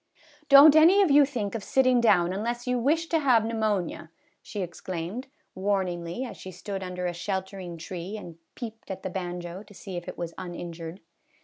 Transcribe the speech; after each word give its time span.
"Don't 0.49 0.75
any 0.75 1.03
of 1.03 1.11
you 1.11 1.25
think 1.25 1.53
of 1.53 1.63
sitting 1.63 2.01
down 2.01 2.33
unless 2.33 2.65
you 2.65 2.79
wish 2.79 3.05
to 3.09 3.19
have 3.19 3.45
pneumonia," 3.45 4.09
she 4.41 4.63
exclaimed, 4.63 5.27
warn 5.53 5.85
ingly, 5.87 6.27
as 6.27 6.37
she 6.37 6.49
stood 6.51 6.81
under 6.81 7.05
a 7.05 7.13
sheltering 7.13 7.77
tree 7.77 8.17
and 8.17 8.39
peeped 8.55 8.89
at 8.89 9.03
the 9.03 9.11
banjo 9.11 9.61
to 9.61 9.73
see 9.75 9.97
if 9.97 10.07
it 10.07 10.17
was 10.17 10.33
injured. 10.39 11.01